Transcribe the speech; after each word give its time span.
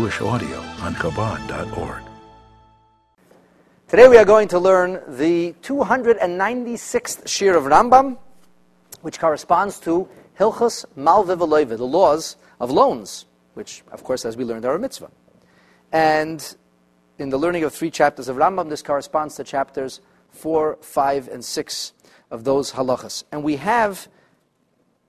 Jewish 0.00 0.22
audio 0.22 0.56
on 0.80 0.94
Chabad.org. 0.94 2.02
Today 3.86 4.08
we 4.08 4.16
are 4.16 4.24
going 4.24 4.48
to 4.48 4.58
learn 4.58 5.02
the 5.06 5.52
296th 5.60 7.24
Shiur 7.24 7.54
of 7.54 7.64
Rambam, 7.64 8.16
which 9.02 9.20
corresponds 9.20 9.78
to 9.80 10.08
Hilchus 10.38 10.86
Malve 10.96 11.36
V'Loive, 11.36 11.76
the 11.76 11.84
laws 11.84 12.36
of 12.60 12.70
loans, 12.70 13.26
which, 13.52 13.82
of 13.92 14.02
course, 14.02 14.24
as 14.24 14.38
we 14.38 14.44
learned, 14.44 14.64
are 14.64 14.74
a 14.74 14.78
mitzvah. 14.78 15.10
And 15.92 16.56
in 17.18 17.28
the 17.28 17.36
learning 17.36 17.64
of 17.64 17.74
three 17.74 17.90
chapters 17.90 18.28
of 18.28 18.36
Rambam, 18.36 18.70
this 18.70 18.80
corresponds 18.80 19.34
to 19.34 19.44
chapters 19.44 20.00
4, 20.30 20.78
5, 20.80 21.28
and 21.28 21.44
6 21.44 21.92
of 22.30 22.44
those 22.44 22.72
halachas. 22.72 23.24
And 23.30 23.44
we 23.44 23.56
have 23.56 24.08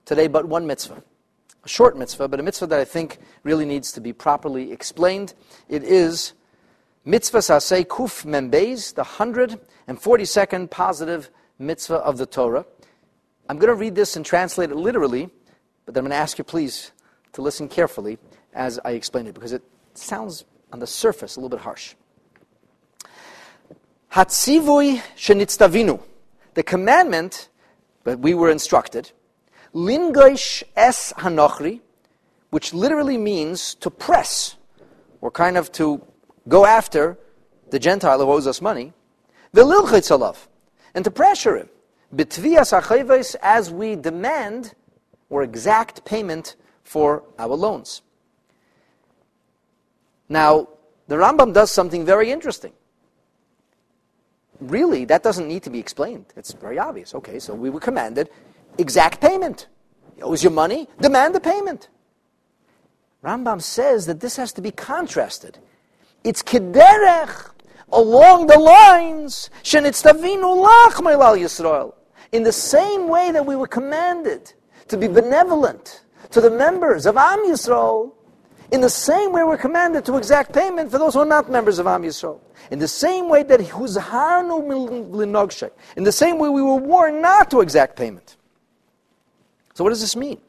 today 0.04 0.26
but 0.26 0.44
one 0.44 0.66
mitzvah. 0.66 1.02
A 1.64 1.68
short 1.68 1.96
mitzvah, 1.96 2.26
but 2.26 2.40
a 2.40 2.42
mitzvah 2.42 2.66
that 2.66 2.80
I 2.80 2.84
think 2.84 3.18
really 3.44 3.64
needs 3.64 3.92
to 3.92 4.00
be 4.00 4.12
properly 4.12 4.72
explained. 4.72 5.34
It 5.68 5.84
is 5.84 6.32
Mitzvah 7.04 7.38
Sasei 7.38 7.84
Kuf 7.84 8.24
Membeis, 8.24 8.94
the 8.94 9.04
142nd 9.04 10.70
positive 10.70 11.30
mitzvah 11.60 11.96
of 11.96 12.18
the 12.18 12.26
Torah. 12.26 12.66
I'm 13.48 13.58
going 13.58 13.68
to 13.68 13.74
read 13.74 13.94
this 13.94 14.16
and 14.16 14.26
translate 14.26 14.70
it 14.70 14.76
literally, 14.76 15.30
but 15.84 15.94
then 15.94 16.02
I'm 16.02 16.10
going 16.10 16.18
to 16.18 16.22
ask 16.22 16.36
you 16.36 16.44
please 16.44 16.90
to 17.32 17.42
listen 17.42 17.68
carefully 17.68 18.18
as 18.54 18.80
I 18.84 18.92
explain 18.92 19.28
it, 19.28 19.34
because 19.34 19.52
it 19.52 19.62
sounds 19.94 20.44
on 20.72 20.80
the 20.80 20.86
surface 20.86 21.36
a 21.36 21.40
little 21.40 21.56
bit 21.56 21.60
harsh. 21.60 21.94
Hatzivui 24.12 25.00
shenitztavinu, 25.16 26.02
the 26.54 26.62
commandment 26.62 27.48
that 28.04 28.18
we 28.18 28.34
were 28.34 28.50
instructed, 28.50 29.12
lingoish 29.74 30.62
es 30.76 31.12
hanochri, 31.16 31.80
which 32.50 32.74
literally 32.74 33.16
means 33.16 33.74
to 33.76 33.90
press, 33.90 34.56
or 35.20 35.30
kind 35.30 35.56
of 35.56 35.72
to 35.72 36.02
go 36.48 36.66
after 36.66 37.18
the 37.70 37.78
Gentile 37.78 38.18
who 38.18 38.30
owes 38.30 38.46
us 38.46 38.60
money, 38.60 38.92
alav, 39.54 40.36
and 40.94 41.04
to 41.04 41.10
pressure 41.10 41.56
him, 41.56 41.68
bitvias 42.14 43.36
as 43.42 43.70
we 43.70 43.96
demand 43.96 44.74
or 45.30 45.42
exact 45.42 46.04
payment 46.04 46.56
for 46.84 47.22
our 47.38 47.54
loans. 47.54 48.02
Now, 50.28 50.68
the 51.08 51.16
Rambam 51.16 51.54
does 51.54 51.70
something 51.70 52.04
very 52.04 52.30
interesting. 52.30 52.72
Really, 54.60 55.04
that 55.06 55.22
doesn't 55.22 55.48
need 55.48 55.62
to 55.64 55.70
be 55.70 55.78
explained. 55.78 56.26
It's 56.36 56.52
very 56.52 56.78
obvious. 56.78 57.14
Okay, 57.14 57.38
so 57.38 57.54
we 57.54 57.70
were 57.70 57.80
commanded 57.80 58.30
exact 58.78 59.20
payment. 59.20 59.68
He 60.16 60.22
owes 60.22 60.42
you 60.42 60.50
money, 60.50 60.88
demand 61.00 61.34
the 61.34 61.40
payment. 61.40 61.88
Rambam 63.22 63.62
says 63.62 64.06
that 64.06 64.20
this 64.20 64.36
has 64.36 64.52
to 64.54 64.60
be 64.60 64.70
contrasted. 64.70 65.58
It's 66.24 66.42
kederech 66.42 67.50
along 67.92 68.46
the 68.46 68.58
lines 68.58 69.50
shenitztavinu 69.62 70.66
lach 70.66 70.94
meilal 70.94 71.38
Yisrael. 71.38 71.94
In 72.32 72.42
the 72.42 72.52
same 72.52 73.08
way 73.08 73.30
that 73.30 73.44
we 73.44 73.54
were 73.56 73.66
commanded 73.66 74.52
to 74.88 74.96
be 74.96 75.06
benevolent 75.06 76.02
to 76.30 76.40
the 76.40 76.50
members 76.50 77.06
of 77.06 77.16
Am 77.16 77.44
Yisrael, 77.46 78.12
in 78.72 78.80
the 78.80 78.88
same 78.88 79.32
way 79.32 79.42
we're 79.44 79.58
commanded 79.58 80.04
to 80.06 80.16
exact 80.16 80.52
payment 80.52 80.90
for 80.90 80.98
those 80.98 81.12
who 81.14 81.20
are 81.20 81.26
not 81.26 81.50
members 81.50 81.78
of 81.78 81.86
Am 81.86 82.02
Yisrael. 82.02 82.40
In 82.70 82.78
the 82.78 82.88
same 82.88 83.28
way 83.28 83.42
that 83.42 83.60
huzharnu. 83.60 84.62
In 85.96 86.04
the 86.04 86.12
same 86.12 86.38
way 86.38 86.48
we 86.48 86.62
were 86.62 86.76
warned 86.76 87.20
not 87.20 87.50
to 87.50 87.60
exact 87.60 87.96
payment. 87.96 88.36
So 89.74 89.84
what 89.84 89.90
does 89.90 90.00
this 90.00 90.16
mean? 90.16 90.40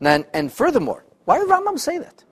And, 0.00 0.26
and 0.34 0.52
furthermore, 0.52 1.04
why 1.24 1.38
did 1.38 1.48
Rambam 1.48 1.78
say 1.78 1.98
that? 1.98 2.24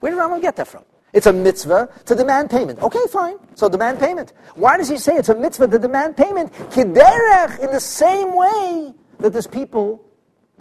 Where 0.00 0.12
did 0.12 0.20
Rambam 0.20 0.40
get 0.40 0.56
that 0.56 0.68
from? 0.68 0.84
It's 1.12 1.26
a 1.26 1.32
mitzvah 1.32 1.88
to 2.04 2.14
demand 2.14 2.50
payment. 2.50 2.78
Okay, 2.80 3.00
fine. 3.10 3.36
So 3.54 3.68
demand 3.68 3.98
payment. 3.98 4.32
Why 4.54 4.76
does 4.76 4.88
he 4.88 4.96
say 4.96 5.16
it's 5.16 5.28
a 5.28 5.34
mitzvah 5.34 5.66
to 5.68 5.78
demand 5.78 6.16
payment? 6.16 6.52
Kiderech, 6.70 7.58
in 7.58 7.72
the 7.72 7.80
same 7.80 8.36
way 8.36 8.94
that 9.18 9.32
there's 9.32 9.46
people, 9.46 10.04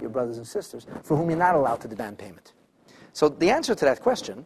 your 0.01 0.09
brothers 0.09 0.37
and 0.37 0.47
sisters, 0.47 0.87
for 1.03 1.15
whom 1.15 1.29
you're 1.29 1.37
not 1.37 1.53
allowed 1.55 1.81
to 1.81 1.87
demand 1.87 2.17
payment. 2.17 2.53
So 3.13 3.29
the 3.29 3.51
answer 3.51 3.75
to 3.75 3.85
that 3.85 4.01
question 4.01 4.45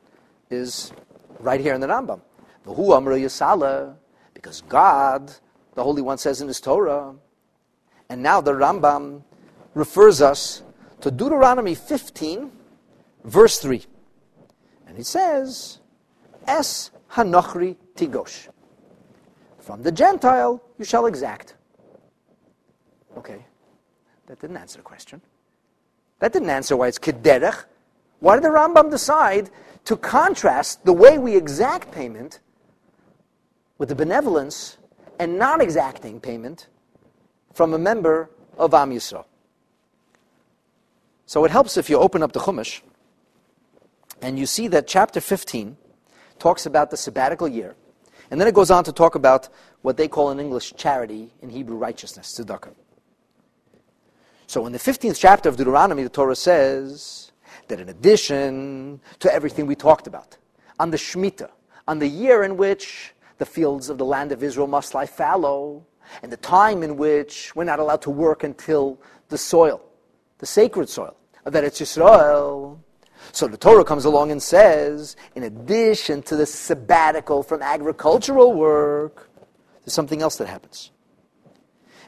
is 0.50 0.92
right 1.40 1.62
here 1.62 1.74
in 1.74 1.80
the 1.80 1.88
Rambam. 1.88 2.20
V'hu 2.66 2.96
amru 2.98 3.18
yisala, 3.18 3.96
because 4.34 4.62
God, 4.68 5.32
the 5.76 5.84
Holy 5.84 6.02
One, 6.02 6.18
says 6.18 6.42
in 6.42 6.48
His 6.48 6.60
Torah, 6.60 7.14
and 8.10 8.22
now 8.22 8.42
the 8.42 8.52
Rambam 8.52 9.24
refers 9.74 10.22
us 10.22 10.64
to 11.02 11.12
Deuteronomy 11.12 11.76
15, 11.76 12.52
verse 13.24 13.60
3. 13.60 13.84
And 14.88 14.98
he 14.98 15.04
says, 15.04 15.80
Es 16.48 16.92
hanochri 17.12 17.76
tigosh. 17.96 18.50
From 19.60 19.82
the 19.82 19.92
Gentile 19.92 20.62
you 20.78 20.86
shall 20.86 21.06
exact. 21.06 21.56
Okay, 23.18 23.46
that 24.28 24.40
didn't 24.40 24.58
answer 24.58 24.78
the 24.78 24.84
question. 24.84 25.22
That 26.20 26.34
didn't 26.34 26.50
answer 26.50 26.76
why 26.76 26.88
it's 26.88 27.00
kederech. 27.00 27.66
Why 28.20 28.36
did 28.36 28.44
the 28.44 28.50
Rambam 28.50 28.90
decide 28.90 29.50
to 29.86 29.98
contrast 29.98 30.86
the 30.86 30.94
way 30.94 31.18
we 31.18 31.36
exact 31.36 31.92
payment 31.92 32.40
with 33.78 33.90
the 33.90 33.96
benevolence 33.96 34.78
and 35.20 35.38
non 35.38 35.62
exacting 35.62 36.20
payment 36.20 36.68
from 37.54 37.74
a 37.74 37.78
member 37.78 38.30
of 38.58 38.74
Am 38.74 38.92
Yisrael? 38.92 39.26
So 41.26 41.46
it 41.46 41.52
helps 41.52 41.78
if 41.78 41.90
you 41.90 41.98
open 41.98 42.22
up 42.22 42.34
the 42.34 42.40
Chumash 42.40 42.82
and 44.22 44.38
you 44.38 44.46
see 44.46 44.68
that 44.70 44.88
chapter 44.88 45.22
15 45.22 45.78
talks 46.40 46.66
about 46.66 46.92
the 46.92 46.98
sabbatical 46.98 47.48
year. 47.48 47.76
And 48.32 48.40
then 48.40 48.48
it 48.48 48.54
goes 48.54 48.72
on 48.72 48.84
to 48.86 48.92
talk 48.92 49.16
about 49.16 49.50
what 49.82 49.98
they 49.98 50.08
call 50.08 50.32
in 50.32 50.40
English 50.40 50.74
charity, 50.76 51.32
in 51.42 51.50
Hebrew 51.50 51.78
righteousness, 51.78 52.40
tzedakah. 52.40 52.74
So 54.48 54.66
in 54.66 54.72
the 54.72 54.80
15th 54.80 55.18
chapter 55.20 55.50
of 55.50 55.58
Deuteronomy, 55.58 56.04
the 56.04 56.10
Torah 56.10 56.36
says 56.36 57.32
that 57.68 57.80
in 57.80 57.90
addition 57.90 59.00
to 59.20 59.34
everything 59.34 59.66
we 59.66 59.76
talked 59.76 60.08
about, 60.08 60.38
on 60.80 60.92
the 60.92 60.98
Shemitah, 60.98 61.50
on 61.88 62.00
the 62.00 62.08
year 62.08 62.44
in 62.44 62.58
which 62.58 63.14
the 63.38 63.46
fields 63.46 63.90
of 63.90 63.98
the 63.98 64.06
land 64.06 64.32
of 64.32 64.44
Israel 64.44 64.68
must 64.68 64.94
lie 64.94 65.06
fallow, 65.06 65.86
and 66.22 66.32
the 66.32 66.38
time 66.38 66.84
in 66.84 66.98
which 66.98 67.56
we're 67.56 67.64
not 67.64 67.80
allowed 67.80 68.02
to 68.04 68.10
work 68.10 68.44
until 68.44 69.00
the 69.30 69.38
soil, 69.38 69.82
the 70.44 70.48
sacred 70.48 70.90
soil 70.90 71.16
of 71.46 71.54
Eretz 71.54 71.80
Yisrael, 71.80 72.78
so 73.32 73.48
the 73.48 73.56
Torah 73.56 73.86
comes 73.86 74.04
along 74.04 74.30
and 74.30 74.44
says, 74.44 75.16
in 75.36 75.44
addition 75.44 76.22
to 76.24 76.36
the 76.36 76.46
sabbatical 76.46 77.44
from 77.44 77.62
agricultural 77.62 78.52
work, 78.52 79.30
there's 79.80 79.94
something 79.94 80.22
else 80.22 80.36
that 80.36 80.50
happens. 80.50 80.92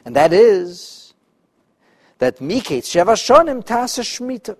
And 0.04 0.14
that 0.16 0.34
is 0.34 1.14
that 2.18 2.36
Miketz 2.36 2.92
Sheva 2.92 3.16
Shonim 3.16 3.64
Tas 3.64 3.96
Shmita. 3.96 4.58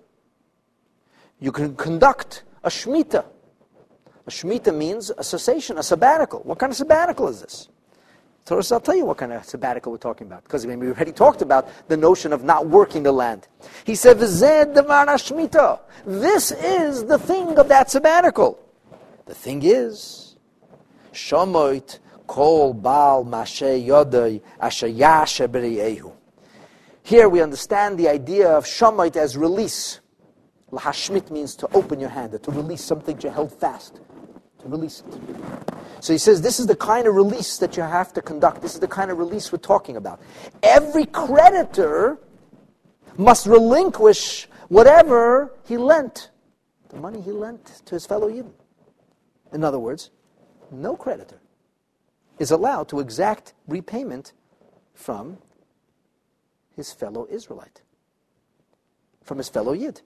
You 1.39 1.51
can 1.51 1.75
conduct 1.75 2.45
a 2.63 2.69
Shmita. 2.69 3.25
A 4.25 4.31
Shmita 4.31 4.75
means 4.75 5.11
a 5.15 5.23
cessation, 5.23 5.77
a 5.77 5.83
sabbatical. 5.83 6.39
What 6.39 6.57
kind 6.57 6.71
of 6.71 6.77
sabbatical 6.77 7.27
is 7.27 7.41
this? 7.43 7.69
Torah 8.47 8.63
says, 8.63 8.71
I'll 8.71 8.79
tell 8.79 8.95
you 8.95 9.03
what 9.03 9.17
kind 9.17 9.33
of 9.33 9.43
sabbatical 9.43 9.91
we're 9.91 9.97
talking 9.97 10.25
about. 10.25 10.43
Because 10.43 10.65
we 10.65 10.73
already 10.73 11.11
talked 11.11 11.41
about 11.41 11.67
the 11.89 11.97
notion 11.97 12.31
of 12.31 12.45
not 12.45 12.67
working 12.67 13.03
the 13.03 13.11
land. 13.11 13.49
He 13.83 13.93
said, 13.93 14.19
This 14.19 14.41
is 14.41 14.73
the 17.05 17.19
thing 17.21 17.59
of 17.59 17.67
that 17.67 17.91
sabbatical. 17.91 18.57
The 19.25 19.33
thing 19.33 19.63
is, 19.63 20.37
Shomoit 21.11 21.99
kol 22.25 22.73
bal 22.73 23.25
mashe 23.25 23.85
yodai 23.85 24.41
ashayashe 24.61 26.13
Here 27.03 27.27
we 27.27 27.41
understand 27.41 27.97
the 27.99 28.07
idea 28.07 28.49
of 28.49 28.63
Shomoit 28.63 29.17
as 29.17 29.35
release. 29.35 29.99
Lahashmit 30.71 31.31
means 31.31 31.53
to 31.57 31.67
open 31.73 31.99
your 31.99 32.09
hand, 32.09 32.41
to 32.41 32.51
release 32.51 32.81
something 32.81 33.19
you 33.21 33.29
held 33.29 33.51
fast 33.51 33.99
to 34.59 34.67
release 34.67 35.03
it. 35.07 35.76
So 35.99 36.13
he 36.13 36.19
says 36.19 36.41
this 36.41 36.59
is 36.59 36.67
the 36.67 36.75
kind 36.75 37.07
of 37.07 37.15
release 37.15 37.57
that 37.57 37.75
you 37.75 37.83
have 37.83 38.13
to 38.13 38.21
conduct. 38.21 38.61
This 38.61 38.73
is 38.73 38.79
the 38.79 38.87
kind 38.87 39.11
of 39.11 39.17
release 39.17 39.51
we're 39.51 39.57
talking 39.57 39.97
about. 39.97 40.21
Every 40.61 41.05
creditor 41.05 42.17
must 43.17 43.47
relinquish 43.47 44.47
whatever 44.69 45.53
he 45.65 45.77
lent, 45.77 46.29
the 46.89 46.97
money 46.97 47.21
he 47.21 47.31
lent 47.31 47.81
to 47.85 47.95
his 47.95 48.05
fellow 48.05 48.29
Yidden. 48.29 48.51
In 49.53 49.63
other 49.63 49.79
words, 49.79 50.11
no 50.71 50.95
creditor 50.95 51.39
is 52.39 52.51
allowed 52.51 52.87
to 52.89 52.99
exact 52.99 53.53
repayment 53.67 54.33
from 54.93 55.37
his 56.75 56.91
fellow 56.91 57.27
Israelite, 57.29 57.81
from 59.23 59.37
his 59.39 59.49
fellow 59.49 59.73
Yid. 59.73 60.01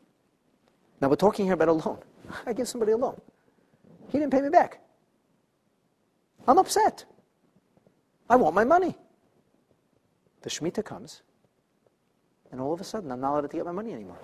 Now 1.01 1.09
we're 1.09 1.15
talking 1.15 1.45
here 1.45 1.55
about 1.55 1.67
a 1.67 1.73
loan. 1.73 1.97
I 2.45 2.53
give 2.53 2.67
somebody 2.67 2.93
a 2.93 2.97
loan. 2.97 3.19
He 4.09 4.19
didn't 4.19 4.31
pay 4.31 4.41
me 4.41 4.49
back. 4.49 4.79
I'm 6.47 6.57
upset. 6.57 7.05
I 8.29 8.35
want 8.35 8.55
my 8.55 8.63
money. 8.63 8.95
The 10.41 10.49
Shemitah 10.49 10.83
comes, 10.83 11.21
and 12.51 12.59
all 12.59 12.73
of 12.73 12.81
a 12.81 12.83
sudden, 12.83 13.11
I'm 13.11 13.21
not 13.21 13.33
allowed 13.33 13.41
to 13.41 13.57
get 13.57 13.65
my 13.65 13.71
money 13.71 13.93
anymore. 13.93 14.19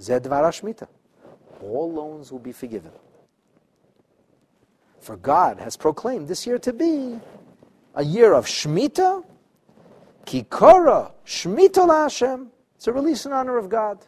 Zed 0.00 0.24
Shemitah. 0.24 0.88
all 1.62 1.92
loans 1.92 2.32
will 2.32 2.38
be 2.38 2.52
forgiven. 2.52 2.92
For 5.00 5.16
God 5.16 5.58
has 5.58 5.76
proclaimed 5.76 6.28
this 6.28 6.46
year 6.46 6.58
to 6.58 6.72
be 6.72 7.20
a 7.94 8.04
year 8.04 8.34
of 8.34 8.46
Shemitah, 8.46 9.24
Kikora, 10.24 11.12
Shemitah 11.24 11.88
Hashem. 11.88 12.50
It's 12.76 12.86
a 12.86 12.92
release 12.92 13.24
in 13.26 13.32
honor 13.32 13.56
of 13.56 13.68
God. 13.68 14.04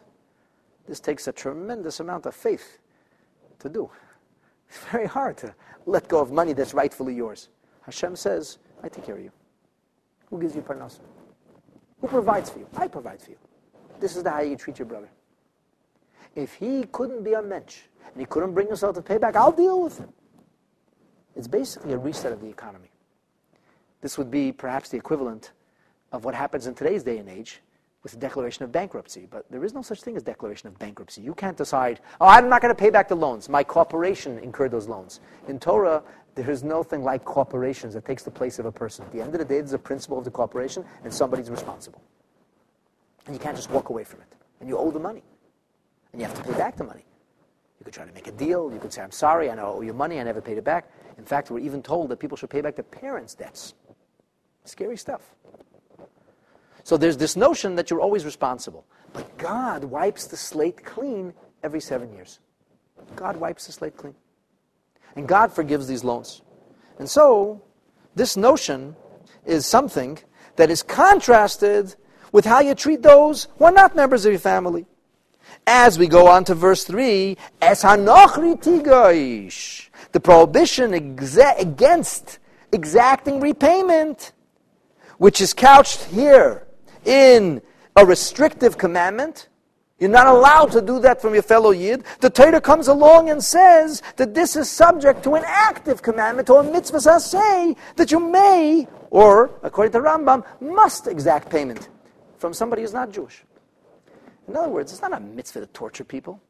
This 0.87 0.99
takes 0.99 1.27
a 1.27 1.31
tremendous 1.31 1.99
amount 1.99 2.25
of 2.25 2.35
faith 2.35 2.79
to 3.59 3.69
do. 3.69 3.89
It's 4.69 4.77
very 4.91 5.07
hard 5.07 5.37
to 5.37 5.53
let 5.85 6.07
go 6.07 6.19
of 6.19 6.31
money 6.31 6.53
that's 6.53 6.73
rightfully 6.73 7.13
yours. 7.13 7.49
Hashem 7.81 8.15
says, 8.15 8.59
I 8.83 8.89
take 8.89 9.05
care 9.05 9.15
of 9.15 9.23
you. 9.23 9.31
Who 10.29 10.39
gives 10.39 10.55
you 10.55 10.61
parnasa? 10.61 11.01
Who 11.99 12.07
provides 12.07 12.49
for 12.49 12.59
you? 12.59 12.67
I 12.77 12.87
provide 12.87 13.21
for 13.21 13.31
you. 13.31 13.37
This 13.99 14.15
is 14.15 14.23
the 14.23 14.31
how 14.31 14.41
you 14.41 14.55
treat 14.55 14.79
your 14.79 14.87
brother. 14.87 15.09
If 16.35 16.53
he 16.53 16.83
couldn't 16.91 17.23
be 17.23 17.33
a 17.33 17.41
mensch 17.41 17.81
and 18.11 18.19
he 18.19 18.25
couldn't 18.25 18.53
bring 18.53 18.67
himself 18.67 18.95
to 18.95 19.01
pay 19.01 19.17
back, 19.17 19.35
I'll 19.35 19.51
deal 19.51 19.83
with 19.83 19.97
him. 19.97 20.09
It's 21.35 21.47
basically 21.47 21.93
a 21.93 21.97
reset 21.97 22.31
of 22.31 22.41
the 22.41 22.47
economy. 22.47 22.91
This 24.01 24.17
would 24.17 24.31
be 24.31 24.51
perhaps 24.51 24.89
the 24.89 24.97
equivalent 24.97 25.51
of 26.11 26.25
what 26.25 26.33
happens 26.33 26.67
in 26.67 26.73
today's 26.73 27.03
day 27.03 27.17
and 27.19 27.29
age 27.29 27.61
with 28.03 28.11
the 28.13 28.17
declaration 28.17 28.63
of 28.63 28.71
bankruptcy. 28.71 29.27
But 29.29 29.45
there 29.51 29.63
is 29.63 29.73
no 29.73 29.81
such 29.81 30.01
thing 30.01 30.15
as 30.15 30.23
declaration 30.23 30.67
of 30.67 30.77
bankruptcy. 30.79 31.21
You 31.21 31.33
can't 31.33 31.57
decide, 31.57 31.99
oh, 32.19 32.27
I'm 32.27 32.49
not 32.49 32.61
going 32.61 32.73
to 32.73 32.79
pay 32.79 32.89
back 32.89 33.07
the 33.07 33.15
loans. 33.15 33.49
My 33.49 33.63
corporation 33.63 34.39
incurred 34.39 34.71
those 34.71 34.87
loans. 34.87 35.19
In 35.47 35.59
Torah, 35.59 36.03
there 36.35 36.49
is 36.49 36.63
nothing 36.63 37.03
like 37.03 37.23
corporations 37.25 37.93
that 37.93 38.05
takes 38.05 38.23
the 38.23 38.31
place 38.31 38.57
of 38.57 38.65
a 38.65 38.71
person. 38.71 39.05
At 39.05 39.11
the 39.11 39.21
end 39.21 39.33
of 39.33 39.39
the 39.39 39.45
day, 39.45 39.59
there's 39.59 39.73
a 39.73 39.79
principle 39.79 40.17
of 40.17 40.23
the 40.23 40.31
corporation, 40.31 40.83
and 41.03 41.13
somebody's 41.13 41.49
responsible. 41.49 42.01
And 43.25 43.35
you 43.35 43.39
can't 43.39 43.55
just 43.55 43.69
walk 43.69 43.89
away 43.89 44.03
from 44.03 44.21
it. 44.21 44.27
And 44.59 44.69
you 44.69 44.77
owe 44.77 44.91
the 44.91 44.99
money. 44.99 45.23
And 46.11 46.21
you 46.21 46.27
have 46.27 46.35
to 46.35 46.43
pay 46.43 46.57
back 46.57 46.77
the 46.77 46.83
money. 46.83 47.05
You 47.79 47.85
could 47.85 47.93
try 47.93 48.05
to 48.05 48.13
make 48.13 48.27
a 48.27 48.31
deal. 48.31 48.71
You 48.71 48.79
could 48.79 48.93
say, 48.93 49.01
I'm 49.01 49.11
sorry, 49.11 49.49
I 49.49 49.57
owe 49.57 49.81
you 49.81 49.93
money, 49.93 50.19
I 50.19 50.23
never 50.23 50.41
paid 50.41 50.57
it 50.57 50.63
back. 50.63 50.89
In 51.17 51.25
fact, 51.25 51.51
we're 51.51 51.59
even 51.59 51.81
told 51.81 52.09
that 52.09 52.17
people 52.17 52.37
should 52.37 52.49
pay 52.49 52.61
back 52.61 52.75
their 52.75 52.83
parents' 52.83 53.33
debts. 53.33 53.73
Scary 54.65 54.97
stuff. 54.97 55.35
So 56.91 56.97
there's 56.97 57.15
this 57.15 57.37
notion 57.37 57.75
that 57.75 57.89
you're 57.89 58.01
always 58.01 58.25
responsible. 58.25 58.85
But 59.13 59.37
God 59.37 59.85
wipes 59.85 60.27
the 60.27 60.35
slate 60.35 60.83
clean 60.83 61.33
every 61.63 61.79
seven 61.79 62.11
years. 62.11 62.39
God 63.15 63.37
wipes 63.37 63.67
the 63.67 63.71
slate 63.71 63.95
clean. 63.95 64.13
And 65.15 65.25
God 65.25 65.53
forgives 65.53 65.87
these 65.87 66.03
loans. 66.03 66.41
And 66.99 67.09
so, 67.09 67.63
this 68.13 68.35
notion 68.35 68.97
is 69.45 69.65
something 69.65 70.19
that 70.57 70.69
is 70.69 70.83
contrasted 70.83 71.95
with 72.33 72.43
how 72.43 72.59
you 72.59 72.75
treat 72.75 73.03
those 73.03 73.47
who 73.57 73.63
are 73.63 73.71
not 73.71 73.95
members 73.95 74.25
of 74.25 74.33
your 74.33 74.39
family. 74.39 74.85
As 75.65 75.97
we 75.97 76.09
go 76.09 76.27
on 76.27 76.43
to 76.43 76.55
verse 76.55 76.83
3, 76.83 77.37
Es 77.61 77.83
the 77.83 78.99
prohibition 80.21 80.91
exa- 80.91 81.57
against 81.57 82.39
exacting 82.73 83.39
repayment, 83.39 84.33
which 85.19 85.39
is 85.39 85.53
couched 85.53 86.03
here 86.11 86.67
in 87.05 87.61
a 87.95 88.05
restrictive 88.05 88.77
commandment. 88.77 89.49
You're 89.99 90.09
not 90.09 90.25
allowed 90.27 90.71
to 90.71 90.81
do 90.81 90.99
that 91.01 91.21
from 91.21 91.33
your 91.33 91.43
fellow 91.43 91.69
Yid. 91.69 92.05
The 92.21 92.29
Torah 92.29 92.59
comes 92.59 92.87
along 92.87 93.29
and 93.29 93.43
says 93.43 94.01
that 94.15 94.33
this 94.33 94.55
is 94.55 94.67
subject 94.67 95.23
to 95.25 95.35
an 95.35 95.43
active 95.45 96.01
commandment 96.01 96.49
or 96.49 96.61
a 96.61 96.63
mitzvah 96.63 97.19
say 97.19 97.75
that 97.97 98.11
you 98.11 98.19
may, 98.19 98.87
or 99.11 99.51
according 99.61 99.91
to 99.91 99.99
Rambam, 99.99 100.43
must 100.59 101.05
exact 101.05 101.51
payment 101.51 101.89
from 102.39 102.51
somebody 102.51 102.81
who's 102.81 102.93
not 102.93 103.11
Jewish. 103.11 103.43
In 104.47 104.57
other 104.57 104.69
words, 104.69 104.91
it's 104.91 105.03
not 105.03 105.13
a 105.13 105.19
mitzvah 105.19 105.59
to 105.59 105.67
torture 105.67 106.03
people. 106.03 106.41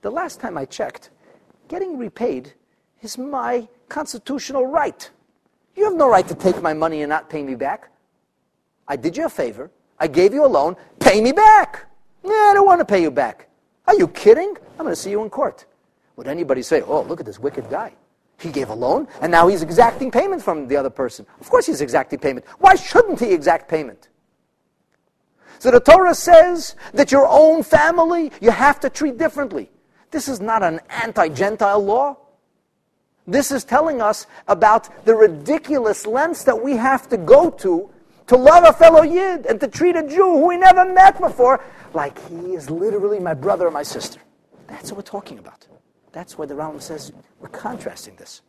The 0.00 0.10
last 0.10 0.40
time 0.40 0.56
I 0.56 0.64
checked, 0.64 1.10
getting 1.68 1.98
repaid 1.98 2.54
is 3.02 3.18
my 3.18 3.68
constitutional 3.90 4.66
right. 4.66 5.10
You 5.76 5.84
have 5.84 5.94
no 5.94 6.08
right 6.08 6.26
to 6.26 6.34
take 6.34 6.62
my 6.62 6.72
money 6.72 7.02
and 7.02 7.10
not 7.10 7.28
pay 7.28 7.42
me 7.42 7.54
back. 7.54 7.90
I 8.88 8.96
did 8.96 9.16
you 9.16 9.26
a 9.26 9.28
favor. 9.28 9.70
I 9.98 10.06
gave 10.06 10.32
you 10.32 10.44
a 10.44 10.48
loan. 10.48 10.76
Pay 10.98 11.20
me 11.20 11.32
back. 11.32 11.86
Yeah, 12.24 12.30
I 12.30 12.52
don't 12.54 12.66
want 12.66 12.80
to 12.80 12.84
pay 12.84 13.02
you 13.02 13.10
back. 13.10 13.48
Are 13.86 13.94
you 13.94 14.08
kidding? 14.08 14.56
I'm 14.78 14.84
going 14.84 14.90
to 14.90 14.96
see 14.96 15.10
you 15.10 15.22
in 15.22 15.30
court. 15.30 15.66
Would 16.16 16.26
anybody 16.26 16.62
say, 16.62 16.82
oh, 16.82 17.02
look 17.02 17.20
at 17.20 17.26
this 17.26 17.38
wicked 17.38 17.68
guy? 17.70 17.92
He 18.38 18.50
gave 18.50 18.68
a 18.70 18.74
loan, 18.74 19.08
and 19.20 19.32
now 19.32 19.48
he's 19.48 19.62
exacting 19.62 20.10
payment 20.10 20.42
from 20.42 20.68
the 20.68 20.76
other 20.76 20.90
person. 20.90 21.26
Of 21.40 21.50
course 21.50 21.66
he's 21.66 21.80
exacting 21.80 22.20
payment. 22.20 22.46
Why 22.58 22.76
shouldn't 22.76 23.18
he 23.18 23.32
exact 23.32 23.68
payment? 23.68 24.08
So 25.58 25.72
the 25.72 25.80
Torah 25.80 26.14
says 26.14 26.76
that 26.94 27.10
your 27.10 27.26
own 27.26 27.64
family 27.64 28.30
you 28.40 28.52
have 28.52 28.78
to 28.80 28.90
treat 28.90 29.18
differently. 29.18 29.70
This 30.12 30.28
is 30.28 30.40
not 30.40 30.62
an 30.62 30.80
anti-Gentile 30.88 31.84
law. 31.84 32.16
This 33.26 33.50
is 33.50 33.64
telling 33.64 34.00
us 34.00 34.26
about 34.46 35.04
the 35.04 35.14
ridiculous 35.14 36.06
lengths 36.06 36.44
that 36.44 36.62
we 36.62 36.76
have 36.76 37.08
to 37.08 37.16
go 37.16 37.50
to 37.50 37.90
to 38.28 38.36
love 38.36 38.64
a 38.64 38.72
fellow 38.72 39.02
Yid 39.02 39.46
and 39.46 39.58
to 39.60 39.68
treat 39.68 39.96
a 39.96 40.06
Jew 40.06 40.38
who 40.38 40.46
we 40.46 40.56
never 40.56 40.90
met 40.92 41.20
before 41.20 41.64
like 41.94 42.18
he 42.28 42.54
is 42.54 42.70
literally 42.70 43.18
my 43.18 43.34
brother 43.34 43.66
or 43.66 43.70
my 43.70 43.82
sister. 43.82 44.20
That's 44.66 44.92
what 44.92 44.98
we're 44.98 45.10
talking 45.10 45.38
about. 45.38 45.66
That's 46.12 46.38
why 46.38 46.46
the 46.46 46.54
Rambam 46.54 46.80
says 46.80 47.12
we're 47.40 47.48
contrasting 47.48 48.16
this. 48.16 48.42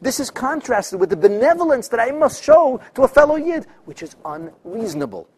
This 0.00 0.20
is 0.20 0.30
contrasted 0.30 0.98
with 0.98 1.10
the 1.10 1.16
benevolence 1.16 1.88
that 1.88 2.00
I 2.00 2.10
must 2.10 2.42
show 2.42 2.80
to 2.94 3.02
a 3.02 3.08
fellow 3.08 3.36
Yid, 3.36 3.66
which 3.84 4.02
is 4.02 4.16
unreasonable. 4.24 5.28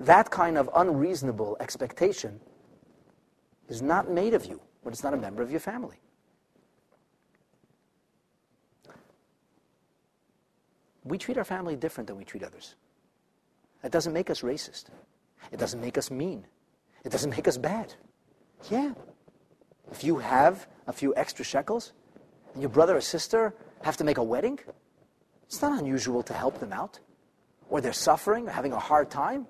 That 0.00 0.30
kind 0.30 0.56
of 0.56 0.70
unreasonable 0.74 1.56
expectation 1.60 2.40
is 3.68 3.82
not 3.82 4.10
made 4.10 4.32
of 4.32 4.46
you 4.46 4.60
when 4.82 4.92
it's 4.92 5.02
not 5.02 5.12
a 5.12 5.16
member 5.16 5.42
of 5.42 5.50
your 5.50 5.60
family. 5.60 5.96
We 11.08 11.16
treat 11.18 11.38
our 11.38 11.44
family 11.44 11.74
different 11.74 12.06
than 12.06 12.16
we 12.16 12.24
treat 12.24 12.42
others. 12.42 12.74
That 13.82 13.92
doesn't 13.92 14.12
make 14.12 14.28
us 14.28 14.42
racist. 14.42 14.86
It 15.50 15.58
doesn't 15.58 15.80
make 15.80 15.96
us 15.96 16.10
mean. 16.10 16.46
It 17.04 17.10
doesn't 17.10 17.30
make 17.30 17.48
us 17.48 17.56
bad. 17.56 17.94
Yeah. 18.70 18.92
If 19.90 20.04
you 20.04 20.18
have 20.18 20.66
a 20.86 20.92
few 20.92 21.14
extra 21.16 21.44
shekels 21.44 21.92
and 22.52 22.62
your 22.62 22.68
brother 22.68 22.96
or 22.96 23.00
sister 23.00 23.54
have 23.82 23.96
to 23.96 24.04
make 24.04 24.18
a 24.18 24.22
wedding, 24.22 24.58
it's 25.46 25.62
not 25.62 25.78
unusual 25.78 26.22
to 26.24 26.34
help 26.34 26.60
them 26.60 26.72
out. 26.72 26.98
Or 27.70 27.80
they're 27.80 27.92
suffering 27.92 28.46
or 28.48 28.50
having 28.50 28.72
a 28.72 28.78
hard 28.78 29.10
time. 29.10 29.46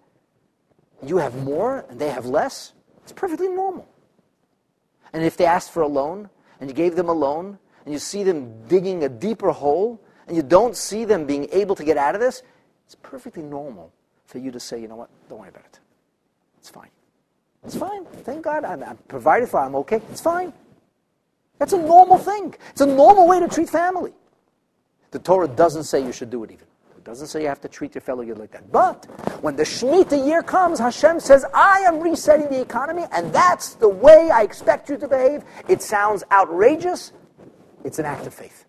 You 1.05 1.17
have 1.17 1.35
more 1.45 1.85
and 1.89 1.99
they 1.99 2.11
have 2.11 2.27
less. 2.27 2.73
It's 3.03 3.13
perfectly 3.13 3.49
normal. 3.49 3.89
And 5.13 5.25
if 5.25 5.37
they 5.37 5.47
ask 5.47 5.73
for 5.73 5.83
a 5.83 5.89
loan 5.89 6.29
and 6.61 6.71
you 6.71 6.75
gave 6.75 6.95
them 6.95 7.09
a 7.09 7.13
loan 7.13 7.59
and 7.85 7.93
you 7.93 7.99
see 7.99 8.23
them 8.23 8.67
digging 8.69 9.03
a 9.03 9.09
deeper 9.09 9.51
hole 9.51 10.01
and 10.29 10.37
you 10.37 10.43
don't 10.43 10.77
see 10.77 11.05
them 11.05 11.27
being 11.27 11.49
able 11.53 11.75
to 11.75 11.85
get 11.85 11.97
out 11.97 12.15
of 12.15 12.21
this, 12.21 12.43
it's 12.85 12.95
perfectly 13.03 13.43
normal 13.43 13.93
for 14.27 14.39
you 14.39 14.51
to 14.51 14.61
say, 14.61 14.81
you 14.81 14.89
know 14.89 14.97
what, 14.97 15.11
don't 15.29 15.41
worry 15.41 15.49
about 15.49 15.65
it. 15.65 15.81
It's 16.59 16.69
fine. 16.71 16.91
It's 17.65 17.77
fine. 17.77 18.05
Thank 18.05 18.43
God 18.43 18.65
I'm, 18.65 18.83
I'm 18.83 18.97
provided 19.09 19.49
for. 19.49 19.61
I'm 19.61 19.75
okay. 19.77 20.01
It's 20.11 20.21
fine. 20.21 20.53
That's 21.59 21.73
a 21.73 21.79
normal 21.79 22.19
thing. 22.19 22.55
It's 22.71 22.81
a 22.81 22.87
normal 22.87 23.27
way 23.27 23.41
to 23.41 23.49
treat 23.49 23.69
family. 23.69 24.13
The 25.11 25.19
Torah 25.19 25.49
doesn't 25.49 25.85
say 25.85 26.05
you 26.05 26.13
should 26.13 26.31
do 26.31 26.45
it 26.45 26.51
even. 26.51 26.67
It 26.97 27.05
doesn't 27.05 27.29
say 27.29 27.43
you 27.43 27.49
have 27.49 27.61
to 27.63 27.69
treat 27.69 27.95
your 27.95 28.03
fellow 28.03 28.23
Yid 28.23 28.39
like 28.39 28.53
that. 28.53 28.71
But 28.71 29.07
when 29.43 29.57
the 29.57 29.63
Shemitah 29.63 30.25
year 30.27 30.43
comes, 30.43 30.79
Hashem 30.79 31.21
says, 31.21 31.45
I 31.55 31.81
am 31.81 32.01
resetting 32.01 32.49
the 32.49 32.61
economy, 32.61 33.05
and 33.13 33.33
that's 33.33 33.75
the 33.75 33.89
way 33.89 34.31
I 34.31 34.43
expect 34.43 34.89
you 34.91 34.99
to 34.99 35.09
behave. 35.09 35.43
It 35.69 35.81
sounds 35.81 36.23
outrageous. 36.31 37.13
It's 37.83 37.99
an 37.99 38.05
act 38.05 38.27
of 38.27 38.35
faith. 38.35 38.67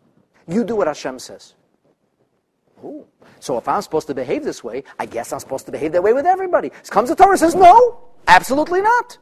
You 0.49 0.63
do 0.63 0.75
what 0.75 0.87
Hashem 0.87 1.19
says. 1.19 1.53
Ooh. 2.83 3.05
So 3.39 3.57
if 3.57 3.67
I'm 3.67 3.81
supposed 3.81 4.07
to 4.07 4.15
behave 4.15 4.43
this 4.43 4.63
way, 4.63 4.83
I 4.97 5.05
guess 5.05 5.31
I'm 5.31 5.39
supposed 5.39 5.65
to 5.67 5.71
behave 5.71 5.91
that 5.91 6.01
way 6.01 6.11
with 6.11 6.25
everybody. 6.25 6.71
Comes 6.89 7.09
the 7.09 7.15
Torah 7.15 7.37
says, 7.37 7.55
no, 7.55 7.99
absolutely 8.27 8.81
not. 8.81 9.17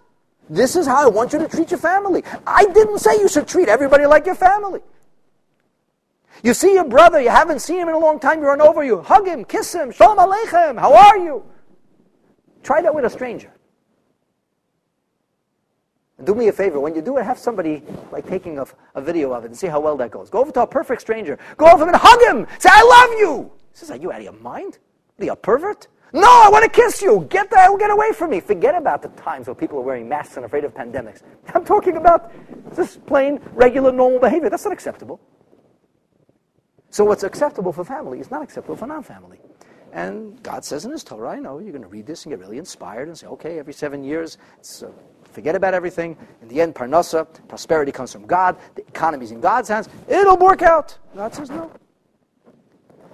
This 0.49 0.77
is 0.77 0.87
how 0.87 1.03
I 1.03 1.07
want 1.09 1.33
you 1.33 1.39
to 1.39 1.47
treat 1.47 1.69
your 1.69 1.79
family. 1.79 2.23
I 2.45 2.65
didn't 2.65 2.99
say 2.99 3.19
you 3.19 3.27
should 3.27 3.47
treat 3.47 3.67
everybody 3.67 4.05
like 4.05 4.25
your 4.25 4.35
family. 4.35 4.79
You 6.43 6.53
see 6.53 6.73
your 6.73 6.85
brother, 6.85 7.19
you 7.19 7.29
haven't 7.29 7.59
seen 7.59 7.79
him 7.79 7.89
in 7.89 7.95
a 7.95 7.99
long 7.99 8.19
time, 8.19 8.39
you 8.39 8.47
run 8.47 8.61
over, 8.61 8.83
you 8.83 9.01
hug 9.01 9.27
him, 9.27 9.43
kiss 9.43 9.73
him, 9.73 9.91
shalom 9.91 10.17
aleichem, 10.17 10.79
how 10.79 10.93
are 10.93 11.17
you? 11.17 11.43
Try 12.63 12.81
that 12.83 12.93
with 12.93 13.05
a 13.05 13.09
stranger. 13.09 13.51
Do 16.23 16.33
me 16.33 16.47
a 16.47 16.51
favor, 16.51 16.79
when 16.79 16.95
you 16.95 17.01
do 17.01 17.17
it, 17.17 17.23
have 17.23 17.37
somebody 17.37 17.83
like 18.11 18.27
taking 18.27 18.57
a, 18.57 18.65
a 18.95 19.01
video 19.01 19.33
of 19.33 19.43
it 19.43 19.47
and 19.47 19.57
see 19.57 19.67
how 19.67 19.79
well 19.79 19.95
that 19.97 20.11
goes. 20.11 20.29
Go 20.29 20.39
over 20.39 20.51
to 20.51 20.61
a 20.61 20.67
perfect 20.67 21.01
stranger, 21.01 21.37
go 21.57 21.67
over 21.67 21.83
him 21.83 21.89
and 21.89 21.97
hug 21.99 22.21
him, 22.21 22.47
say, 22.59 22.69
I 22.71 22.83
love 22.83 23.19
you. 23.19 23.51
He 23.71 23.77
says, 23.77 23.91
Are 23.91 23.97
you 23.97 24.11
out 24.11 24.19
of 24.19 24.23
your 24.23 24.33
mind? 24.33 24.79
Are 25.19 25.25
you 25.25 25.31
a 25.31 25.35
pervert? 25.35 25.87
No, 26.13 26.27
I 26.27 26.49
want 26.49 26.63
to 26.63 26.69
kiss 26.69 27.01
you. 27.01 27.27
Get 27.29 27.49
the 27.49 27.75
get 27.77 27.91
away 27.91 28.13
from 28.13 28.31
me. 28.31 28.39
Forget 28.39 28.75
about 28.75 29.01
the 29.01 29.09
times 29.09 29.47
where 29.47 29.55
people 29.55 29.77
are 29.79 29.81
wearing 29.81 30.07
masks 30.07 30.37
and 30.37 30.45
afraid 30.45 30.63
of 30.63 30.73
pandemics. 30.73 31.21
I'm 31.53 31.65
talking 31.65 31.97
about 31.97 32.31
just 32.75 33.05
plain, 33.05 33.41
regular, 33.51 33.91
normal 33.91 34.19
behavior. 34.19 34.49
That's 34.49 34.63
not 34.63 34.73
acceptable. 34.73 35.19
So 36.89 37.03
what's 37.03 37.23
acceptable 37.23 37.73
for 37.73 37.83
family 37.83 38.19
is 38.19 38.31
not 38.31 38.41
acceptable 38.41 38.77
for 38.77 38.87
non-family. 38.87 39.39
And 39.91 40.41
God 40.43 40.63
says 40.63 40.85
in 40.85 40.91
His 40.91 41.03
Torah, 41.03 41.31
I 41.31 41.39
know 41.39 41.59
you're 41.59 41.71
going 41.71 41.81
to 41.81 41.87
read 41.87 42.05
this 42.05 42.25
and 42.25 42.31
get 42.31 42.39
really 42.39 42.57
inspired 42.57 43.07
and 43.07 43.17
say, 43.17 43.27
okay, 43.27 43.59
every 43.59 43.73
seven 43.73 44.03
years, 44.03 44.37
it's 44.57 44.83
uh, 44.83 44.91
Forget 45.31 45.55
about 45.55 45.73
everything. 45.73 46.17
In 46.41 46.47
the 46.47 46.61
end, 46.61 46.75
parnasa, 46.75 47.27
prosperity 47.47 47.91
comes 47.91 48.11
from 48.11 48.25
God. 48.25 48.57
The 48.75 48.87
economy 48.87 49.25
is 49.25 49.31
in 49.31 49.39
God's 49.39 49.69
hands. 49.69 49.87
It'll 50.07 50.37
work 50.37 50.61
out. 50.61 50.97
God 51.15 51.33
says 51.33 51.49
no. 51.49 51.71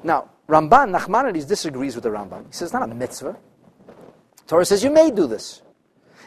Now, 0.04 0.30
Ramban, 0.48 0.98
Nachmanides 0.98 1.48
disagrees 1.48 1.96
with 1.96 2.04
the 2.04 2.10
Rambam. 2.10 2.46
He 2.48 2.54
says 2.54 2.68
it's 2.68 2.74
not 2.74 2.84
a 2.84 2.94
mitzvah. 2.94 3.38
Torah 4.48 4.66
says 4.66 4.84
you 4.84 4.92
may 4.92 5.12
do 5.12 5.28
this. 5.28 5.62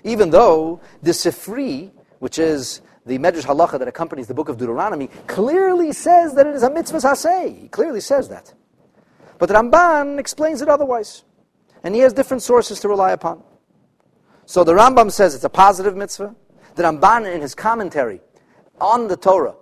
Even 0.05 0.31
though 0.31 0.81
the 1.03 1.11
Sifri, 1.11 1.91
which 2.19 2.39
is 2.39 2.81
the 3.05 3.19
Medrash 3.19 3.45
Halacha 3.45 3.79
that 3.79 3.89
accompanies 3.89 4.27
the 4.27 4.35
book 4.35 4.49
of 4.49 4.57
Deuteronomy, 4.57 5.09
clearly 5.27 5.93
says 5.93 6.35
that 6.35 6.47
it 6.47 6.55
is 6.55 6.63
a 6.63 6.71
mitzvah 6.71 6.99
saseh. 6.99 7.63
He 7.63 7.69
clearly 7.69 8.01
says 8.01 8.29
that. 8.29 8.53
But 9.39 9.51
Ramban 9.51 10.19
explains 10.19 10.63
it 10.63 10.69
otherwise. 10.69 11.25
And 11.85 11.95
he 11.95 12.01
has 12.01 12.13
different 12.13 12.43
sources 12.43 12.81
to 12.81 12.89
rely 12.89 13.13
upon. 13.13 13.43
So 14.47 14.63
the 14.63 14.73
Rambam 14.73 15.11
says 15.11 15.35
it's 15.35 15.45
a 15.45 15.49
positive 15.49 15.97
mitzvah. 15.97 16.35
The 16.77 16.85
Ramban 16.85 17.35
in 17.35 17.41
his 17.41 17.55
commentary 17.55 18.21
on 18.81 19.09
the 19.09 19.17
Torah, 19.17 19.57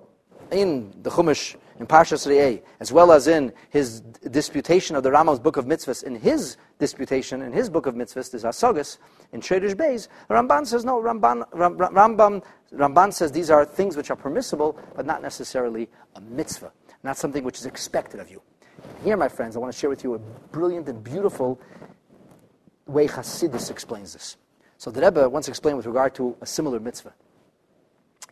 in 0.52 0.92
the 1.02 1.10
Chumash, 1.10 1.56
in 1.80 1.86
Parshas 1.86 2.26
Re'eh, 2.26 2.62
as 2.80 2.92
well 2.92 3.10
as 3.10 3.26
in 3.26 3.52
his 3.70 4.02
disputation 4.30 4.94
of 4.94 5.02
the 5.02 5.10
Rambam's 5.10 5.40
book 5.40 5.56
of 5.56 5.64
mitzvahs, 5.64 6.04
in 6.04 6.14
his 6.16 6.58
disputation, 6.78 7.40
in 7.40 7.50
his 7.52 7.70
book 7.70 7.86
of 7.86 7.94
mitzvahs, 7.94 8.30
this 8.30 8.42
Asagas, 8.42 8.98
in 9.32 9.40
Shadish 9.40 9.74
Beis, 9.74 10.08
Ramban 10.28 10.66
says 10.66 10.84
no, 10.84 11.00
Ramban, 11.00 11.48
Rambam, 11.52 12.44
Ramban 12.72 13.12
says 13.12 13.32
these 13.32 13.50
are 13.50 13.64
things 13.64 13.96
which 13.96 14.10
are 14.10 14.16
permissible, 14.16 14.78
but 14.94 15.06
not 15.06 15.22
necessarily 15.22 15.88
a 16.14 16.20
mitzvah, 16.20 16.72
not 17.02 17.16
something 17.16 17.42
which 17.42 17.58
is 17.58 17.64
expected 17.64 18.20
of 18.20 18.30
you. 18.30 18.42
Here, 19.02 19.16
my 19.16 19.28
friends, 19.28 19.56
I 19.56 19.60
want 19.60 19.72
to 19.72 19.78
share 19.78 19.90
with 19.90 20.04
you 20.04 20.14
a 20.14 20.18
brilliant 20.18 20.88
and 20.88 21.02
beautiful 21.02 21.58
way 22.86 23.08
Hasidus 23.08 23.70
explains 23.70 24.12
this. 24.12 24.36
So 24.78 24.90
the 24.90 25.00
Rebbe 25.00 25.28
once 25.28 25.48
explained 25.48 25.76
with 25.76 25.86
regard 25.86 26.14
to 26.16 26.36
a 26.40 26.46
similar 26.46 26.80
mitzvah. 26.80 27.14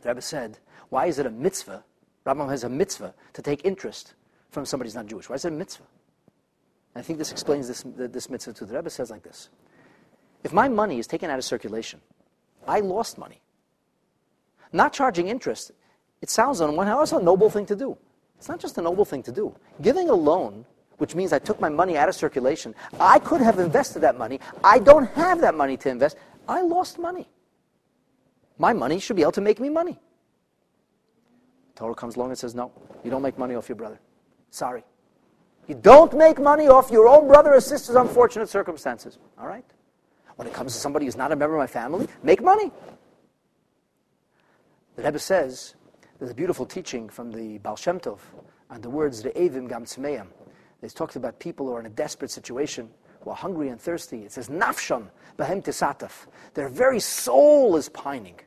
The 0.01 0.09
Rebbe 0.09 0.23
said, 0.23 0.59
why 0.89 1.07
is 1.07 1.19
it 1.19 1.27
a 1.27 1.31
mitzvah? 1.31 1.85
Rambam 2.27 2.49
has 2.51 2.65
a 2.65 2.69
mitzvah 2.69 3.15
to 3.33 3.43
take 3.43 3.65
interest 3.65 4.15
from 4.51 4.67
somebody 4.67 4.89
who's 4.89 4.95
not 4.95 5.07
Jewish. 5.07 5.29
Why 5.29 5.37
is 5.37 5.45
it 5.45 5.49
a 5.49 5.57
mitzvah? 5.57 5.85
And 6.95 7.03
I 7.03 7.05
think 7.05 7.19
this 7.19 7.33
explains 7.33 7.69
this, 7.69 7.85
this 7.97 8.29
mitzvah 8.29 8.53
too. 8.53 8.67
The 8.67 8.77
Rebbe 8.77 8.91
says 8.91 9.11
like 9.11 9.23
this. 9.23 9.49
If 10.45 10.53
my 10.53 10.69
money 10.69 10.99
is 10.99 11.07
taken 11.07 11.31
out 11.31 11.39
of 11.39 11.45
circulation, 11.45 12.01
I 12.67 12.81
lost 12.81 13.17
money. 13.19 13.41
Not 14.73 14.93
charging 14.93 15.29
interest, 15.29 15.73
it 16.21 16.31
sounds 16.31 16.61
on 16.61 16.77
one 16.77 16.87
hand 16.87 16.97
oh, 16.97 17.01
also 17.01 17.19
a 17.19 17.23
noble 17.23 17.51
thing 17.51 17.67
to 17.67 17.77
do. 17.77 17.97
It's 18.39 18.49
not 18.49 18.61
just 18.61 18.79
a 18.79 18.83
noble 18.83 19.05
thing 19.05 19.23
to 19.25 19.33
do. 19.33 19.55
Giving 19.81 20.09
a 20.11 20.15
loan 20.15 20.65
which 20.99 21.17
means 21.17 21.33
I 21.33 21.41
took 21.41 21.61
my 21.61 21.69
money 21.69 21.97
out 21.97 22.09
of 22.09 22.15
circulation. 22.15 22.77
I 23.01 23.19
could 23.19 23.41
have 23.41 23.59
invested 23.59 24.03
that 24.03 24.17
money. 24.17 24.39
I 24.63 24.79
don't 24.79 25.07
have 25.17 25.41
that 25.41 25.57
money 25.57 25.77
to 25.79 25.89
invest. 25.89 26.17
I 26.49 26.63
lost 26.63 26.99
money. 26.99 27.29
My 28.59 28.73
money 28.73 28.99
should 28.99 29.17
be 29.17 29.23
able 29.23 29.33
to 29.33 29.41
make 29.41 29.61
me 29.61 29.69
money. 29.69 30.01
Torah 31.75 31.95
comes 31.95 32.17
along 32.17 32.31
and 32.31 32.39
says, 32.39 32.55
No, 32.55 32.73
you 33.03 33.11
don't 33.11 33.23
make 33.23 33.39
money 33.39 33.55
off 33.55 33.69
your 33.69 33.77
brother. 33.77 34.01
Sorry. 34.51 34.85
You 35.69 35.75
don't 35.75 36.17
make 36.17 36.41
money 36.41 36.69
off 36.69 36.91
your 36.91 37.09
own 37.09 37.29
brother 37.29 37.55
or 37.55 37.61
sister's 37.61 37.97
unfortunate 37.97 38.49
circumstances. 38.49 39.19
All 39.39 39.47
right? 39.47 39.65
When 40.37 40.49
it 40.49 40.55
comes 40.55 40.75
to 40.75 40.79
somebody 40.81 41.07
who's 41.07 41.17
not 41.17 41.33
a 41.33 41.37
member 41.37 41.57
of 41.57 41.61
my 41.61 41.67
family, 41.67 42.09
make 42.23 42.43
money. 42.43 42.71
The 44.97 45.05
Rebbe 45.05 45.19
says, 45.19 45.75
there's 46.19 46.31
a 46.31 46.35
beautiful 46.35 46.67
teaching 46.67 47.09
from 47.09 47.31
the 47.33 47.59
Baal 47.59 47.77
Shem 47.77 47.99
Tov 47.99 48.19
on 48.71 48.81
the 48.81 48.91
words 48.91 49.23
Re'evim 49.23 49.69
Gam 49.69 49.85
Tzmeim. 49.85 50.27
It 50.83 50.95
talks 50.95 51.17
about 51.17 51.39
people 51.39 51.67
who 51.67 51.75
are 51.75 51.81
in 51.81 51.87
a 51.87 51.91
desperate 51.91 52.31
situation, 52.31 52.91
who 53.23 53.31
are 53.31 53.37
hungry 53.37 53.69
and 53.69 53.81
thirsty. 53.81 54.25
It 54.25 54.33
says, 54.33 54.49
Nafshon 54.49 55.07
behem 55.39 55.63
tisataf. 55.63 56.27
Their 56.55 56.69
very 56.69 57.01
soul 57.01 57.77
is 57.77 57.89
pining. 57.89 58.39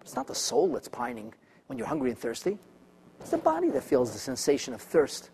It's 0.00 0.16
not 0.16 0.26
the 0.26 0.34
soul 0.34 0.72
that's 0.72 0.88
pining 0.88 1.34
when 1.66 1.78
you're 1.78 1.86
hungry 1.86 2.10
and 2.10 2.18
thirsty. 2.18 2.58
It's 3.20 3.30
the 3.30 3.38
body 3.38 3.70
that 3.70 3.84
feels 3.84 4.12
the 4.12 4.18
sensation 4.18 4.74
of 4.74 4.80
thirst. 4.80 5.30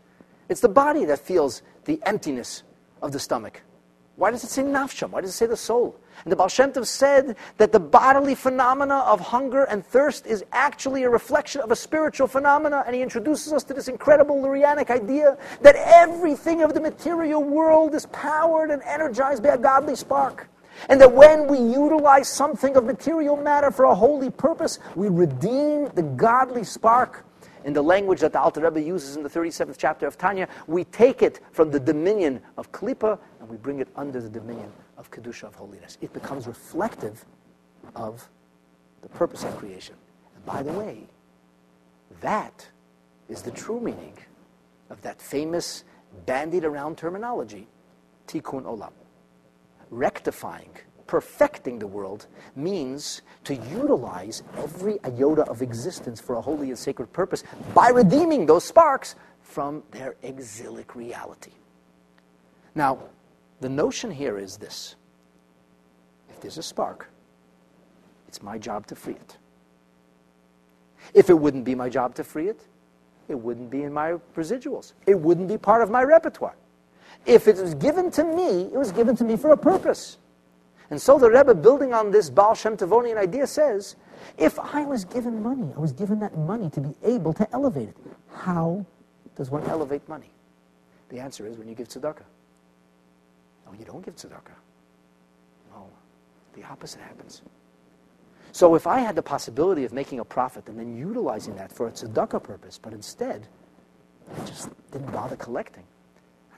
It's 0.49 0.61
the 0.61 0.69
body 0.69 1.05
that 1.07 1.19
feels 1.19 1.63
the 1.85 2.01
emptiness 2.05 2.63
of 3.03 3.13
the 3.13 3.19
stomach. 3.19 3.63
Why 4.19 4.33
does 4.33 4.43
it 4.43 4.51
say 4.51 4.65
nafsham? 4.65 5.11
Why 5.11 5.21
does 5.21 5.31
it 5.31 5.35
say 5.35 5.47
the 5.47 5.57
soul? 5.57 5.95
And 6.25 6.33
the 6.33 6.35
Baal 6.35 6.49
Shem 6.49 6.73
Tov 6.73 6.87
said 6.87 7.37
that 7.59 7.71
the 7.71 7.79
bodily 7.79 8.35
phenomena 8.35 8.97
of 9.07 9.21
hunger 9.21 9.63
and 9.63 9.87
thirst 9.87 10.27
is 10.27 10.45
actually 10.51 11.05
a 11.05 11.09
reflection 11.09 11.61
of 11.61 11.71
a 11.71 11.77
spiritual 11.77 12.27
phenomena, 12.27 12.83
and 12.85 12.97
he 12.97 13.03
introduces 13.03 13.53
us 13.53 13.63
to 13.63 13.75
this 13.75 13.87
incredible 13.87 14.35
Lurianic 14.43 14.91
idea 14.91 15.39
that 15.63 15.77
everything 15.77 16.63
of 16.63 16.75
the 16.75 16.81
material 16.81 17.45
world 17.45 17.95
is 17.95 18.07
powered 18.07 18.73
and 18.73 18.83
energized 18.83 19.45
by 19.45 19.51
a 19.51 19.59
godly 19.59 19.95
spark. 19.95 20.49
And 20.89 21.01
that 21.01 21.13
when 21.13 21.47
we 21.47 21.59
utilize 21.59 22.29
something 22.29 22.77
of 22.77 22.85
material 22.85 23.37
matter 23.37 23.71
for 23.71 23.85
a 23.85 23.95
holy 23.95 24.31
purpose, 24.31 24.81
we 24.97 25.09
redeem 25.09 25.91
the 25.95 26.03
godly 26.03 26.65
spark 26.65 27.25
in 27.65 27.73
the 27.73 27.83
language 27.83 28.21
that 28.21 28.33
the 28.33 28.41
Alter 28.41 28.61
Rebbe 28.61 28.81
uses 28.81 29.17
in 29.17 29.23
the 29.23 29.29
37th 29.29 29.77
chapter 29.79 30.07
of 30.07 30.17
Tanya, 30.19 30.49
we 30.67 30.85
take 30.85 31.23
it 31.23 31.41
from 31.53 31.71
the 31.71 31.81
dominion 31.81 32.41
of 32.57 32.71
Klippa 32.73 33.19
and 33.41 33.49
we 33.49 33.57
bring 33.57 33.81
it 33.81 33.89
under 33.97 34.21
the 34.21 34.29
dominion 34.29 34.71
of 34.97 35.11
Kedusha, 35.11 35.45
of 35.45 35.55
holiness. 35.55 35.99
It 36.01 36.13
becomes 36.13 36.47
reflective 36.47 37.25
of 37.95 38.29
the 39.03 39.09
purpose 39.09 39.45
of 39.45 39.57
creation. 39.57 39.95
And 40.35 40.45
by 40.45 40.63
the 40.63 40.73
way, 40.73 41.07
that 42.21 42.67
is 43.29 43.43
the 43.43 43.51
true 43.51 43.81
meaning 43.81 44.17
of 44.91 45.01
that 45.03 45.21
famous 45.21 45.85
bandied 46.27 46.65
around 46.65 46.97
terminology, 46.97 47.69
tikkun 48.27 48.65
olam. 48.65 48.93
Rectifying 49.91 50.71
perfecting 51.09 51.81
the 51.81 51.87
world 51.87 52.27
means 52.55 53.23
to 53.43 53.57
utilize 53.57 54.45
every 54.57 54.99
iota 55.05 55.43
of 55.51 55.63
existence 55.63 56.21
for 56.21 56.37
a 56.37 56.41
holy 56.41 56.69
and 56.69 56.79
sacred 56.79 57.13
purpose 57.13 57.43
by 57.75 57.89
redeeming 57.89 58.47
those 58.47 58.65
sparks 58.65 59.17
from 59.43 59.83
their 59.91 60.15
exilic 60.23 60.95
reality. 60.95 61.51
Now, 62.77 62.99
the 63.61 63.69
notion 63.69 64.11
here 64.11 64.39
is 64.39 64.59
this 64.59 64.95
if 66.31 66.41
there's 66.41 66.59
a 66.59 66.63
spark, 66.63 67.11
it's 68.29 68.43
my 68.43 68.59
job 68.59 68.87
to 68.87 68.95
free 68.95 69.15
it. 69.15 69.37
If 71.15 71.31
it 71.31 71.35
wouldn't 71.35 71.65
be 71.65 71.75
my 71.75 71.89
job 71.89 72.15
to 72.17 72.25
free 72.25 72.49
it, 72.49 72.61
it 73.29 73.35
wouldn't 73.35 73.71
be 73.71 73.83
in 73.83 73.93
my 73.93 74.13
residuals. 74.37 74.93
It 75.07 75.19
wouldn't 75.19 75.49
be 75.49 75.59
part 75.59 75.83
of 75.83 75.91
my 75.91 76.03
repertoire. 76.03 76.57
If 77.27 77.49
it 77.49 77.57
was 77.57 77.75
given 77.75 78.11
to 78.13 78.25
me, 78.25 78.63
it 78.65 78.79
was 78.79 78.93
given 78.93 79.17
to 79.17 79.25
me 79.25 79.37
for 79.37 79.51
a 79.51 79.57
purpose. 79.57 80.19
And 80.91 81.01
so 81.01 81.19
the 81.19 81.31
Rebbe, 81.31 81.55
building 81.55 81.93
on 81.93 82.11
this 82.11 82.31
Baal 82.31 82.55
Shem 82.55 82.77
Tovonian 82.77 83.19
idea, 83.19 83.47
says, 83.47 83.97
if 84.39 84.59
I 84.59 84.85
was 84.85 85.05
given 85.05 85.43
money, 85.43 85.71
I 85.77 85.81
was 85.81 85.93
given 85.93 86.19
that 86.21 86.37
money 86.37 86.71
to 86.71 86.81
be 86.81 86.95
able 87.03 87.33
to 87.35 87.47
elevate 87.53 87.91
it. 87.91 87.97
How 88.33 88.87
does 89.37 89.51
one 89.51 89.63
elevate 89.65 90.09
money? 90.09 90.31
The 91.11 91.21
answer 91.21 91.47
is 91.47 91.59
when 91.59 91.69
you 91.69 91.75
give 91.75 91.89
tzedakah. 91.89 92.25
When 93.67 93.79
you 93.79 93.85
don't 93.85 94.05
give 94.05 94.17
tzedakah, 94.17 94.57
no, 95.73 95.89
the 96.55 96.65
opposite 96.65 97.01
happens. 97.01 97.43
So 98.53 98.75
if 98.75 98.87
I 98.87 99.01
had 99.01 99.15
the 99.15 99.23
possibility 99.23 99.85
of 99.85 99.93
making 99.93 100.21
a 100.21 100.25
profit 100.25 100.69
and 100.69 100.79
then 100.79 100.97
utilizing 100.97 101.55
that 101.57 101.71
for 101.71 101.87
a 101.87 101.91
tzedakah 101.91 102.43
purpose, 102.43 102.79
but 102.83 102.95
instead 102.95 103.47
I 104.35 104.45
just 104.47 104.71
didn't 104.91 105.13
bother 105.13 105.37
collecting, 105.37 105.85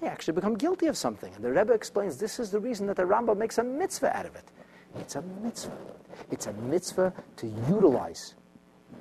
I 0.03 0.07
actually 0.07 0.35
become 0.35 0.55
guilty 0.55 0.87
of 0.87 0.97
something. 0.97 1.33
And 1.35 1.45
the 1.45 1.51
Rebbe 1.51 1.73
explains 1.73 2.17
this 2.17 2.39
is 2.39 2.51
the 2.51 2.61
reason 2.61 2.87
that 2.87 2.97
the 2.97 3.05
Rambam 3.05 3.37
makes 3.37 3.59
a 3.59 3.65
mitzvah 3.65 4.17
out 4.17 4.27
of 4.27 4.35
it. 4.35 4.45
It's 4.99 5.17
a 5.17 5.23
mitzvah. 5.43 5.77
It's 6.31 6.47
a 6.47 6.53
mitzvah 6.53 7.13
to 7.37 7.47
utilize 7.69 8.35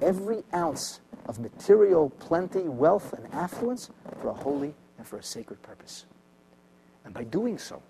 every 0.01 0.44
ounce 0.53 1.01
of 1.27 1.39
material 1.39 2.10
plenty, 2.20 2.63
wealth, 2.63 3.13
and 3.13 3.32
affluence 3.34 3.89
for 4.22 4.29
a 4.29 4.34
holy 4.34 4.74
and 4.98 5.08
for 5.08 5.18
a 5.18 5.24
sacred 5.24 5.62
purpose. 5.62 6.06
And 7.06 7.13
by 7.13 7.24
doing 7.24 7.58
so, 7.58 7.82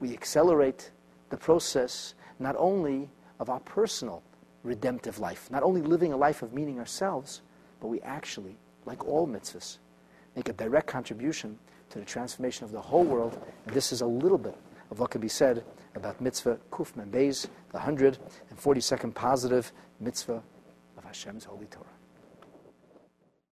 we 0.00 0.12
accelerate 0.12 0.90
the 1.30 1.36
process 1.36 2.14
not 2.38 2.56
only 2.58 3.10
of 3.38 3.50
our 3.50 3.60
personal 3.60 4.22
redemptive 4.62 5.18
life, 5.18 5.50
not 5.50 5.62
only 5.62 5.82
living 5.82 6.12
a 6.12 6.16
life 6.16 6.42
of 6.42 6.52
meaning 6.52 6.78
ourselves, 6.78 7.42
but 7.80 7.88
we 7.88 8.00
actually, 8.00 8.56
like 8.86 9.06
all 9.06 9.26
mitzvahs, 9.26 9.78
make 10.36 10.48
a 10.48 10.52
direct 10.52 10.86
contribution 10.86 11.58
to 11.90 11.98
the 11.98 12.04
transformation 12.04 12.64
of 12.64 12.72
the 12.72 12.80
whole 12.80 13.04
world. 13.04 13.40
And 13.66 13.74
this 13.74 13.92
is 13.92 14.00
a 14.00 14.06
little 14.06 14.38
bit 14.38 14.56
of 14.90 15.00
what 15.00 15.10
can 15.10 15.20
be 15.20 15.28
said 15.28 15.64
about 15.94 16.20
mitzvah 16.20 16.58
Kuf 16.70 16.92
Beis, 17.10 17.46
the 17.72 17.78
142nd 17.78 19.14
positive 19.14 19.72
mitzvah 20.00 20.42
of 20.96 21.04
Hashem's 21.04 21.44
holy 21.44 21.66
Torah. 21.66 21.97